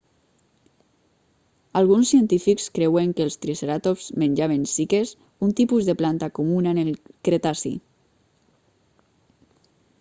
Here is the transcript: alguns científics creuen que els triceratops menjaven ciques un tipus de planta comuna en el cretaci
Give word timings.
alguns 1.81 2.07
científics 2.13 2.65
creuen 2.77 3.11
que 3.19 3.27
els 3.27 3.37
triceratops 3.45 4.09
menjaven 4.23 4.65
ciques 4.73 5.13
un 5.47 5.55
tipus 5.63 5.91
de 5.93 5.97
planta 6.03 6.33
comuna 6.41 6.75
en 6.77 6.83
el 6.89 6.93
cretaci 7.29 7.75